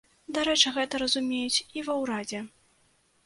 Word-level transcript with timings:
Дарэчы, 0.37 0.71
гэта 0.77 1.01
разумеюць 1.03 1.63
і 1.79 1.85
ва 1.89 1.97
ўрадзе. 2.01 2.39